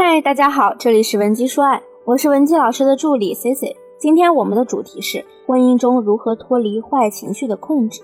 [0.00, 3.76] 嗨，大家好，这里是文姬说爱，我是文姬老师的助理 C C。
[3.98, 8.00] 今天我们的主题是婚姻中如何脱离坏情绪的控制。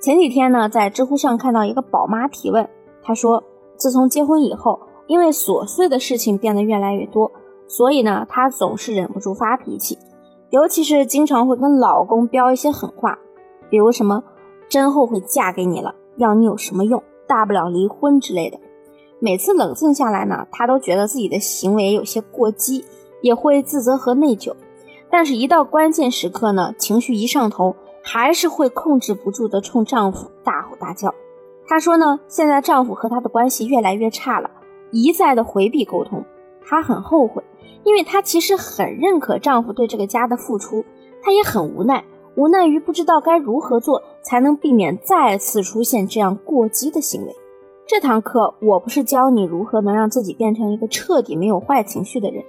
[0.00, 2.70] 前几天呢，在知乎上看到一个宝妈提问，
[3.02, 3.42] 她说，
[3.74, 4.78] 自从结婚以后，
[5.08, 7.32] 因为琐碎的事情变得越来越多，
[7.66, 9.98] 所以呢，她总是忍不住发脾气，
[10.50, 13.18] 尤其是经常会跟老公飙一些狠话，
[13.68, 14.22] 比如什么
[14.70, 18.56] “真后悔嫁给你了”，要你有什么用，大不了离婚之类的。
[19.24, 22.84] 每次冷静下来呢，她都觉得自己的行为有些过激，
[23.22, 24.52] 也会自责和内疚。
[25.08, 31.14] 但是，一到关键时刻呢，情绪一上头，还是会控制不住的冲丈夫大吼大叫。
[31.66, 34.50] 她说呢，现在丈夫和她的关系越来越差了，
[34.90, 36.22] 一再的回避沟通。
[36.62, 37.42] 她很后悔，
[37.84, 40.84] 因为她其实很认可丈夫对这个家的付出，
[41.22, 42.04] 她也很无奈，
[42.36, 47.34] 无奈于不知道该如何做才能避免再次出现这样过激的行为。
[47.86, 52.42] 这堂课，我不是教你如何能让自己变成一个彻底没有坏情绪的人，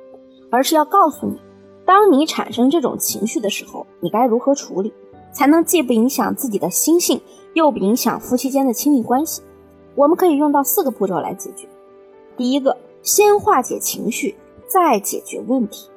[0.50, 1.38] 而是要告诉你。
[1.86, 4.94] 当你产生这种情绪的时候，你该如何处理，
[5.34, 7.20] 才能既不影响自己的心性，
[7.54, 9.42] 又不影响夫妻间的亲密关系？
[9.96, 11.68] 我们可以用到四个步骤来解决。
[12.38, 14.36] 第一个，先化解情绪，
[14.68, 15.90] 再解决问题。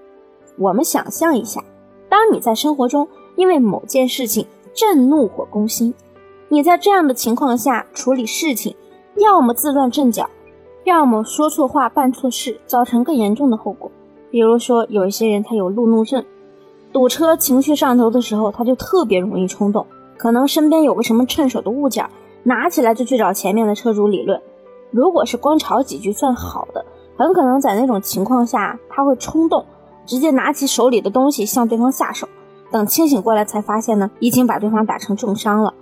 [0.56, 1.62] 我们想象一下，
[2.08, 5.94] 当你在生活中因为某件事情震怒或攻心，
[6.48, 8.74] 你在这样的情况下处理事情，
[9.20, 10.28] 要么自乱阵脚，
[10.84, 13.90] 要么说错话、办错事，造成更严重的后果。
[14.30, 16.24] 比如说，有一些人他有路怒症，
[16.92, 22.08] 堵车情绪上头的时候，他就特别容易冲动，可能身边有个什么趁手的物件，
[22.42, 24.40] 拿起来就去找前面的车主理论。
[24.90, 26.84] 如果是光吵几句算好的，
[27.16, 29.64] 很可能在那种情况下他会冲动，
[30.06, 32.28] 直接拿起手里的东西向对方下手。
[32.70, 35.72] 等清醒过来才发现呢，已经把对方打成重伤了。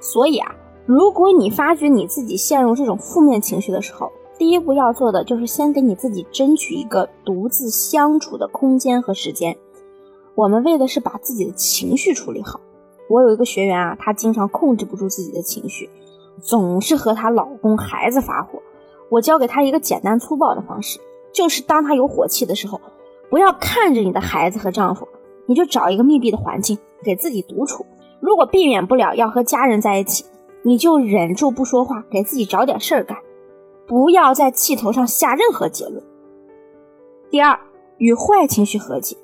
[0.00, 0.52] 所以啊，
[0.84, 9.56] 如果你发觉你自己陷入这种负面情绪的时候，第一步要做的就是先给你自己争取一个独自相处的空间和时间。
[10.34, 12.60] 我们为的是把自己的情绪处理好。
[13.08, 15.88] 我有一个学员啊，她经常控制不住自己的情绪，
[16.40, 18.60] 总是和她老公、孩子发火。
[19.08, 20.98] 我教给她一个简单粗暴的方式，
[21.32, 22.80] 就是当她有火气的时候，
[23.30, 25.06] 不要看着你的孩子和丈夫，
[25.46, 27.86] 你就找一个密闭的环境给自己独处。
[28.18, 30.24] 如果避免不了要和家人在一起，
[30.62, 33.18] 你就忍住不说话，给自己找点事儿干。
[33.86, 36.02] 不要在气头上下任何结论。
[37.30, 37.58] 第二，
[37.98, 39.16] 与坏情绪和解。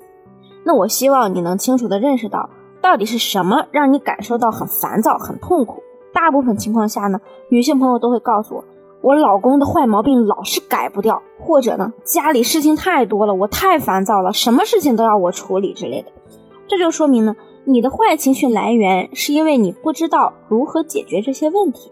[0.63, 2.49] 那我希望你能清楚的认识到，
[2.81, 5.81] 到底是什么让你感受到很烦躁、很痛苦。
[6.13, 8.63] 大部分情况下呢，女性朋友都会告诉我，
[9.01, 16.11] 我老公的坏毛病老是改不掉，或者呢，家里事情太多了，我太烦躁了，什么事情都要我处理之类的。
[16.67, 17.35] 这就说明呢，
[17.69, 21.91] 你的坏情绪来源是因为你不知道如何解决这些问题。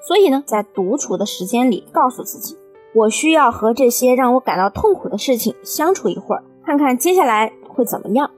[0.00, 2.56] 所以呢，在独处的时间里，告诉自己，
[2.94, 8.30] 我需要和这些让我感到痛苦的事情相处一会儿，看看接下来会怎么样。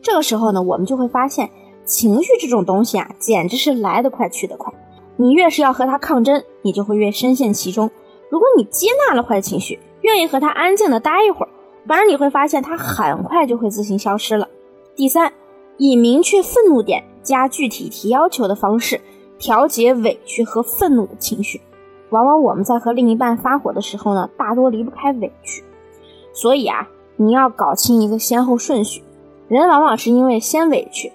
[0.00, 1.50] 这个时候呢，我们就会发现，
[1.84, 4.72] 情绪这种东西啊，简直是来得快去得快。
[5.16, 7.90] 你越是要和它抗争，你就会越深陷其中。
[8.30, 11.48] 如果你接纳了坏情绪，愿意和它安静的待一会儿，
[11.86, 14.48] 反而你会发现它很快就会自行消失了。
[14.94, 15.30] 第三，
[15.78, 19.00] 以明确愤怒点加具体提要求的方式。
[19.38, 21.60] 调节委屈和愤怒的情绪，
[22.08, 25.62] 往往我们在和另一半发火的时候呢，大多离不开委屈。
[26.32, 29.02] 所以啊，你要搞清一个先后顺序。
[29.48, 31.12] 人往往是因为先委屈，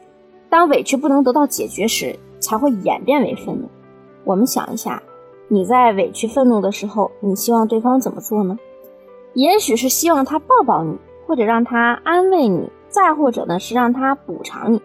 [0.52, 3.68] 当委屈不能得到解决时，才会演变为愤怒。
[4.24, 5.02] 我们想一下，
[5.48, 8.60] 你在委屈愤怒的时候，你希望对方怎么做呢？
[9.34, 10.96] 也许是希望他抱抱你，
[11.26, 14.82] 或者让他安慰你，再或者呢是让他补偿你。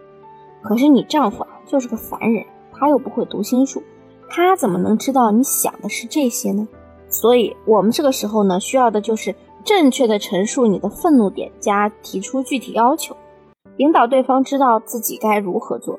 [0.62, 2.44] 可是你丈夫啊，就是个凡人。
[2.78, 3.82] 他又不会读心术，
[4.28, 6.68] 他怎么能知道你想的是这些呢？
[7.08, 9.34] 所以，我们这个时候呢，需要的就是
[9.64, 13.16] 正确的陈述你的愤怒点，加提出具体要求，
[13.78, 15.98] 引导对方知道自己该如何做。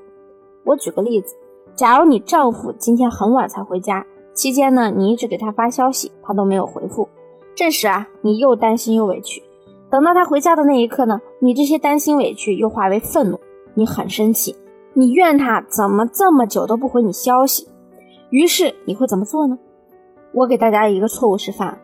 [0.66, 1.36] 我举个例子，
[1.74, 7.10] 假如你丈夫今天很晚才回家，期间呢，你一直给他发消息，他都没有回复，
[7.56, 9.42] 这时啊，你又担心又委屈。
[9.90, 13.40] 等到他回家的那一刻呢，你这些担心委屈又化为愤怒，
[13.74, 14.56] 你很生气。
[14.94, 17.68] 你怨他怎么这么久都不回你消息，
[18.32, 19.58] 于是你会怎么做呢？
[20.34, 21.80] 我给大家一个错误示范，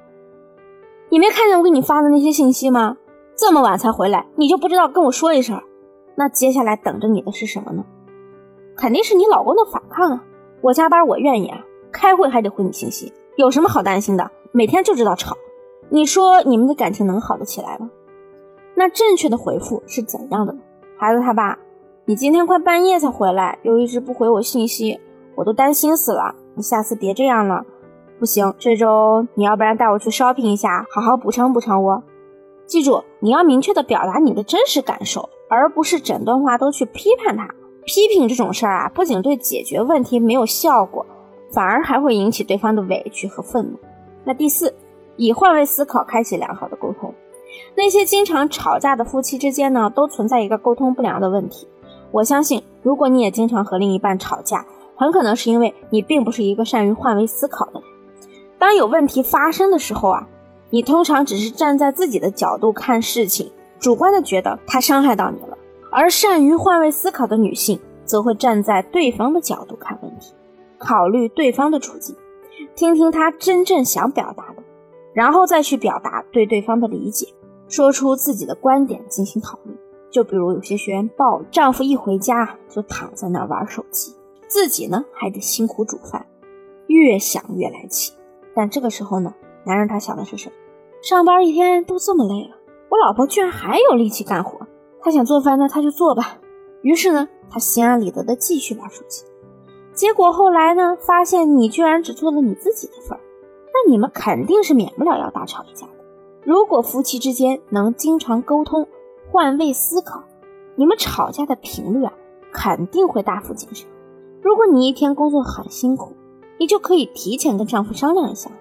[1.09, 2.97] 你没看见我给你发的那些信息吗？
[3.35, 5.61] 这么晚才回来，你就不知道跟我说一声？
[6.15, 7.85] 那接下来等着你的是什么呢？
[8.75, 10.23] 肯定是你老公的反抗啊！
[10.61, 14.29] 我加班我愿意啊，开会还得回你信息，有什么好担心的？
[14.51, 15.35] 每天就知道吵，
[15.93, 17.87] 你说你们的感情能好得起来吗？
[18.73, 20.59] 那正确的回复是怎样的呢？
[20.97, 21.55] 孩子他爸。
[22.05, 24.99] 你今天快半夜才回来，又一直不回我信息，
[25.35, 26.33] 我都担心死了。
[26.55, 27.63] 你下次别这样了。
[28.17, 32.03] 不行，这周你要不然带我去 shopping 一下，好好补偿补偿我。
[32.65, 37.47] 记住，你要明确的表达你的真实感受，而不是整段话都去批判他。
[37.85, 41.05] 批评这种事儿啊，不仅对解决问题没有效果，
[41.51, 43.77] 反而还会引起对方的委屈和愤怒。
[44.23, 44.73] 那第四，
[45.15, 47.13] 以换位思考开启良好的沟通。
[47.75, 51.67] 那些经常吵架的夫妻之间呢，都存在一个沟通不良的问题。
[52.11, 54.65] 我相信，如果你也经常和另一半吵架，
[54.95, 57.83] 很可能是因为你并不是一个善于换位思考的人。
[58.57, 60.27] 当有问题发生的时候啊。
[60.69, 65.55] 你通常只是站在自己的角度看事情，主观的觉得他伤害到你了；
[65.91, 70.33] 而善于换位思考的女性，则会站在对方的角度看问题，
[70.79, 72.15] 考虑对方的处境，
[72.75, 74.62] 听听他真正想表达的，
[75.13, 77.27] 然后再去表达对对方的理解，
[77.67, 79.77] 说出自己的观点进行讨论。
[80.11, 84.13] 就比如有些学员抱怨，丈夫一回家就躺在那儿玩手机，
[84.47, 86.25] 自己呢还得辛苦煮饭，
[86.87, 88.13] 越想越来气。
[88.55, 89.33] 但这个时候呢，
[89.65, 90.55] 男人他想的是什么？
[91.01, 92.55] 上班一天都这么累了，
[92.89, 94.67] 我老婆居然还有力气干活。
[95.01, 96.37] 她想做饭，那她就做吧。
[96.81, 99.25] 于是呢，他心安理得的继续玩手机。
[99.93, 103.22] 结果后来呢，发现你居然只做了你自己的份儿，
[103.87, 105.93] 你们肯定是免不了要大吵一架的。
[106.43, 108.87] 如果夫妻之间能经常沟通、
[109.31, 110.23] 换位思考，
[110.75, 112.13] 你们吵架的频率啊，
[112.51, 113.87] 肯定会大幅减少。
[114.41, 116.13] 如果你一天工作很辛苦，
[116.59, 118.51] 你就可以提前跟丈夫商量一下，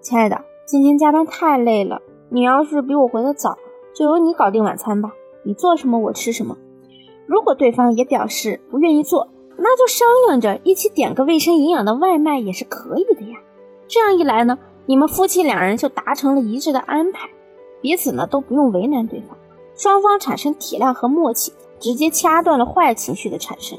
[0.00, 0.44] 亲爱的。
[0.66, 3.56] 今天加班太累了，你要是比我回的早，
[3.94, 5.12] 就由你搞定晚餐吧。
[5.44, 6.58] 你做什么我吃什么。
[7.26, 13.38] 如果对方也表示不愿意做，那就商量着一起点个卫生营养的外卖也是可以的呀。
[13.88, 17.28] 这样一来呢，你们夫妻两人就达成了一致的安排，
[17.80, 19.36] 彼此呢都不用为难对方，
[19.74, 23.78] 双方产生体谅和默契，直接掐断了坏情绪的产生。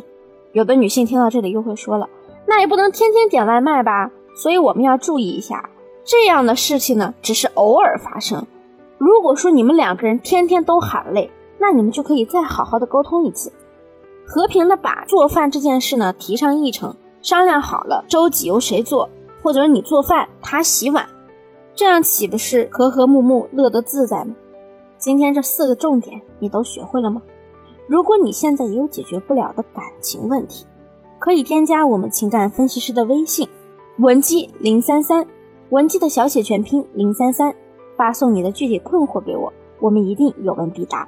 [0.51, 2.09] 有的女性听到这里又会说了，
[2.47, 5.69] 那也不能天天点外卖吧，所以我们要注意一下。
[6.03, 8.43] 这样的事情呢，只是偶尔发生。
[8.97, 11.29] 如果说你们两个人天天都喊累，
[11.59, 13.51] 那你们就可以再好好的沟通一次，
[14.25, 19.07] 和平的把做饭这件事呢提上议程，商量好了周几由谁做，
[19.41, 21.07] 或者你做饭他洗碗，
[21.73, 24.35] 这样岂不是和和睦睦、乐得自在吗？
[24.97, 27.21] 今天这四个重点你都学会了吗？
[27.87, 30.65] 如果你现在也有解决不了的感情问题，
[31.17, 33.47] 可以添加我们情感分析师的微信
[33.97, 35.25] 文姬零三三。
[35.69, 37.53] 文姬的小写全拼零三三，
[37.95, 41.07] 发送你的具体困惑给我，我们一定有问必答。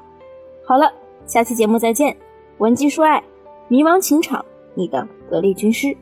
[0.63, 0.91] 好了，
[1.25, 2.15] 下期节目再见。
[2.59, 3.23] 文姬说爱，
[3.67, 4.45] 迷茫情场，
[4.75, 5.97] 你的格力军师。